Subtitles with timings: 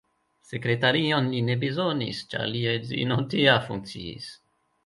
[0.51, 4.33] Sekretarion li ne bezonis, ĉar lia edzino tia funkciis.